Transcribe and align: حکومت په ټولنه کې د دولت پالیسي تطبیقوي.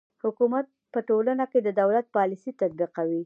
حکومت 0.23 0.65
په 0.93 0.99
ټولنه 1.07 1.45
کې 1.51 1.59
د 1.63 1.69
دولت 1.81 2.05
پالیسي 2.15 2.51
تطبیقوي. 2.61 3.19